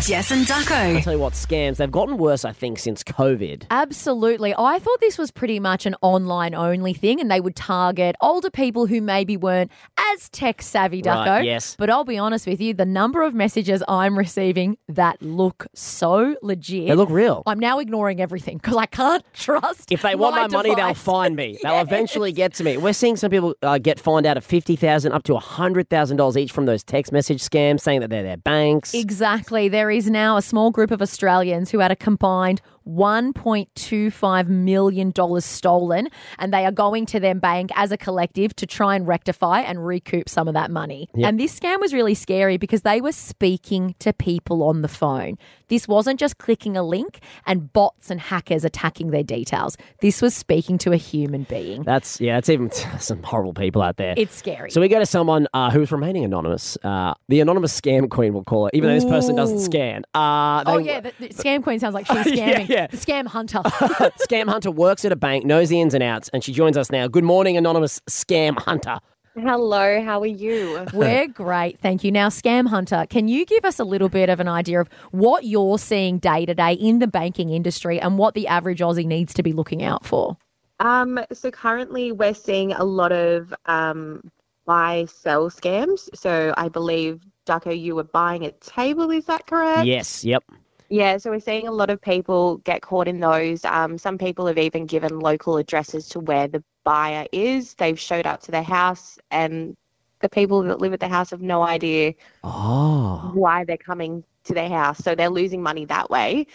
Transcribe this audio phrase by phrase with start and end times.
[0.00, 0.96] Jess and Ducko.
[0.96, 3.64] I'll tell you what, scams, they've gotten worse, I think, since COVID.
[3.70, 4.54] Absolutely.
[4.56, 8.50] I thought this was pretty much an online only thing and they would target older
[8.50, 9.70] people who maybe weren't
[10.12, 11.26] as tech savvy, Ducko.
[11.26, 11.76] Right, yes.
[11.78, 16.36] But I'll be honest with you, the number of messages I'm receiving that look so
[16.42, 16.88] legit.
[16.88, 17.42] They look real.
[17.46, 19.90] I'm now ignoring everything because I can't trust.
[19.92, 21.58] If they want my, money, they'll find me.
[21.62, 22.76] They'll eventually get to me.
[22.76, 26.16] We're seeing some people uh, get fined out of fifty thousand up to hundred thousand
[26.16, 28.94] dollars each from those text message scams, saying that they're their banks.
[28.94, 29.68] Exactly.
[29.86, 36.08] There is now a small group of Australians who had a combined $1.25 million stolen,
[36.38, 39.84] and they are going to their bank as a collective to try and rectify and
[39.84, 41.08] recoup some of that money.
[41.14, 45.36] And this scam was really scary because they were speaking to people on the phone.
[45.68, 49.76] This wasn't just clicking a link and bots and hackers attacking their details.
[50.00, 51.82] This was speaking to a human being.
[51.82, 54.14] That's yeah, it's even some horrible people out there.
[54.16, 54.70] It's scary.
[54.70, 56.78] So we go to someone uh, who's remaining anonymous.
[56.84, 59.58] Uh, the anonymous scam queen, we'll call it, even though this person doesn't.
[59.66, 60.02] Scan.
[60.14, 62.68] Uh, Oh yeah, the, the scam queen sounds like she's Yeah, scamming.
[62.68, 62.86] yeah.
[62.88, 63.58] The scam hunter.
[64.28, 66.90] Scam Hunter works at a bank, knows the ins and outs, and she joins us
[66.90, 67.06] now.
[67.08, 68.98] Good morning, anonymous Scam Hunter.
[69.38, 70.86] Hello, how are you?
[70.94, 72.10] We're great, thank you.
[72.10, 75.44] Now, Scam Hunter, can you give us a little bit of an idea of what
[75.44, 79.34] you're seeing day to day in the banking industry and what the average Aussie needs
[79.34, 80.38] to be looking out for?
[80.80, 84.22] Um, so currently we're seeing a lot of um,
[84.64, 86.08] buy sell scams.
[86.14, 89.86] So I believe Ducko, you were buying a table, is that correct?
[89.86, 90.44] Yes, yep.
[90.88, 93.64] Yeah, so we're seeing a lot of people get caught in those.
[93.64, 97.74] Um, some people have even given local addresses to where the buyer is.
[97.74, 99.76] They've showed up to their house, and
[100.20, 103.30] the people that live at the house have no idea Oh.
[103.34, 104.98] why they're coming to their house.
[104.98, 106.46] So they're losing money that way.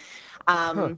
[0.46, 0.94] Um, Huh.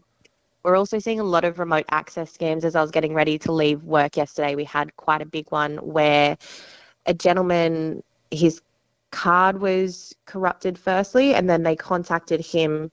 [0.64, 2.64] We're also seeing a lot of remote access scams.
[2.64, 5.76] As I was getting ready to leave work yesterday, we had quite a big one
[5.76, 6.38] where
[7.04, 8.62] a gentleman, his
[9.14, 12.90] card was corrupted firstly, and then they contacted him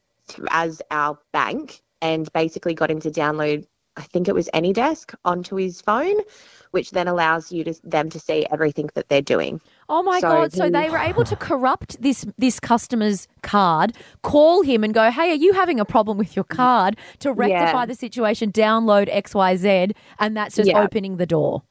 [0.52, 3.66] as our bank and basically got him to download,
[3.98, 6.18] I think it was AnyDesk, onto his phone,
[6.72, 9.60] which then allows you to them to see everything that they're doing.
[9.90, 10.54] Oh my So god!
[10.54, 13.94] So he- they were able to corrupt this this customer's card,
[14.24, 17.82] call him and go, "Hey, are you having a problem with your card?" To rectify
[17.82, 17.86] Yeah.
[17.88, 20.82] the situation, download X Y Z, and that's just Yeah.
[20.82, 21.64] opening the door.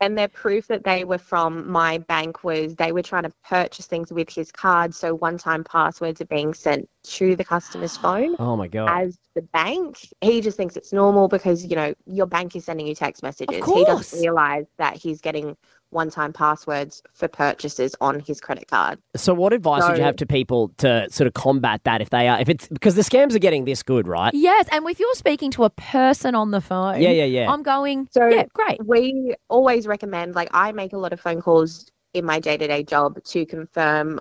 [0.00, 3.86] And their proof that they were from my bank was they were trying to purchase
[3.86, 4.94] things with his card.
[4.94, 8.88] So one-time passwords are being sent to the customer's phone Oh my god.
[9.06, 12.86] as the bank he just thinks it's normal because you know your bank is sending
[12.86, 15.56] you text messages he doesn't realize that he's getting
[15.90, 20.26] one-time passwords for purchases on his credit card So, what advice would you have to
[20.26, 23.38] people to sort of combat that if they are, if it's because the scams are
[23.38, 24.34] getting this good, right?
[24.34, 27.50] Yes, and if you're speaking to a person on the phone, Yeah, yeah, yeah.
[27.50, 28.08] I'm going.
[28.10, 28.84] So- yeah, great.
[28.84, 33.22] we always recommend like i make a lot of phone calls in my day-to-day job
[33.24, 34.18] to confirm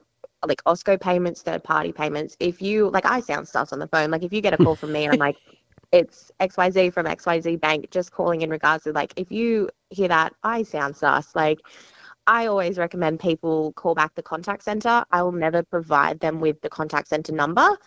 [0.48, 4.12] like Osko payments third party payments if you like i sound stuff on the phone
[4.12, 5.38] like if you get a call from me and i'm like
[5.92, 10.34] it's xyz from xyz bank just calling in regards to like if you hear that
[10.44, 11.60] i sound sus like
[12.28, 15.06] I always recommend people call back the contact center.
[15.12, 17.78] I will never provide them with the contact center number.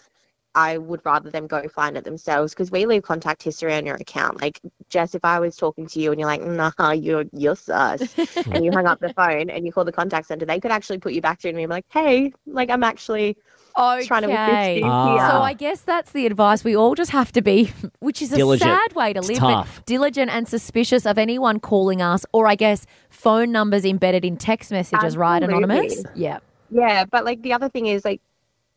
[0.54, 3.96] I would rather them go find it themselves because we leave contact history on your
[3.96, 4.40] account.
[4.40, 8.14] Like Jess, if I was talking to you and you're like, nah, you're you're sus,
[8.46, 10.98] and you hung up the phone and you call the contact center, they could actually
[10.98, 13.36] put you back to me and be like, hey, like I'm actually
[13.78, 14.06] Okay.
[14.06, 15.16] trying to assist you ah.
[15.16, 15.28] here.
[15.28, 17.70] So I guess that's the advice we all just have to be,
[18.00, 19.76] which is a sad way to live, tough.
[19.76, 24.36] but diligent and suspicious of anyone calling us, or I guess phone numbers embedded in
[24.36, 26.02] text messages, right, anonymous?
[26.16, 26.38] Yeah.
[26.70, 28.20] Yeah, but like the other thing is like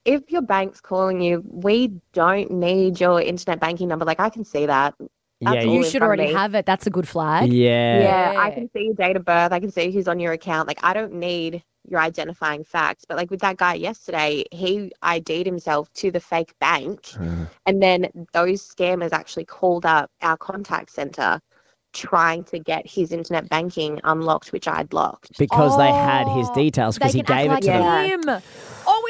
[0.06, 4.06] if your bank's calling you, we don't need your internet banking number.
[4.06, 4.94] Like I can see that.
[5.39, 6.34] Yeah, That's you- You should already me.
[6.34, 6.66] have it.
[6.66, 7.51] That's a good flag.
[7.51, 8.00] Yeah.
[8.34, 9.51] Yeah, I can see your date of birth.
[9.51, 10.67] I can see who's on your account.
[10.67, 13.06] Like, I don't need your identifying facts.
[13.07, 17.07] But, like, with that guy yesterday, he ID'd himself to the fake bank.
[17.19, 17.45] Uh-huh.
[17.66, 21.39] And then those scammers actually called up our contact center
[21.94, 25.38] trying to get his internet banking unlocked, which I'd locked.
[25.39, 28.29] Because they had his Oh, details because he can gave it act to them.
[28.29, 28.41] him.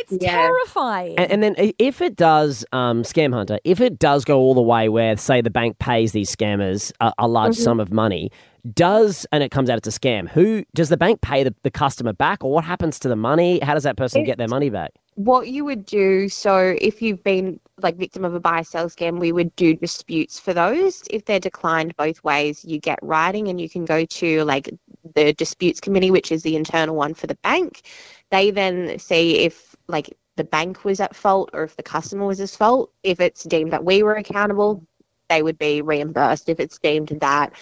[0.01, 0.31] It's Yeah.
[0.31, 1.17] terrifying.
[1.17, 4.61] And, and then if it does, um, Scam Hunter, if it does go all the
[4.61, 7.63] way where, say, the bank pays these scammers a, a large Mm-hmm.
[7.63, 8.31] sum of money,
[8.73, 11.71] does, and it comes out it's a scam, who does the bank pay the, the
[11.71, 13.59] customer back or what happens to the money?
[13.61, 14.91] How does that person get their money back?
[15.15, 19.19] what you would do so if you've been like victim of a buy sell scam
[19.19, 23.59] we would do disputes for those if they're declined both ways you get writing and
[23.59, 24.69] you can go to like
[25.15, 27.81] the disputes committee which is the internal one for the bank
[28.29, 32.39] they then see if like the bank was at fault or if the customer was
[32.39, 34.85] at fault if it's deemed that we were accountable
[35.31, 36.49] they would be reimbursed.
[36.49, 37.53] If it's deemed that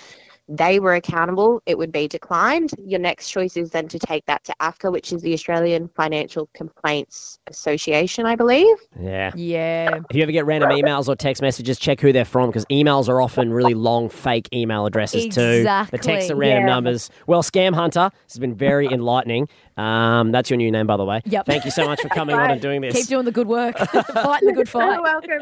[0.52, 2.72] they were accountable, it would be declined.
[2.84, 6.50] Your next choice is then to take that to AFCA, which is the Australian Financial
[6.56, 8.76] Complaints Association, I believe.
[9.00, 9.32] Yeah.
[9.36, 10.00] Yeah.
[10.10, 13.08] If you ever get random emails or text messages, check who they're from because emails
[13.08, 15.64] are often really long fake email addresses too.
[15.64, 16.74] The texts are random Yeah.
[16.74, 17.10] numbers.
[17.28, 19.48] Well, Scam Hunter this has been very enlightening.
[19.78, 21.22] Um, that's your new name, by the way.
[21.26, 21.46] Yep.
[21.46, 22.94] Thank you so much for coming on and doing this.
[22.96, 23.78] Keep doing the good work.
[24.14, 24.94] Fighting the good fight.
[24.94, 25.40] You're welcome.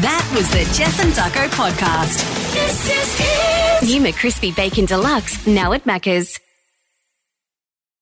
[0.00, 2.39] That was the Jess and Ducko podcast.
[3.82, 6.38] New McCrispy Bacon Deluxe, now at Macca's.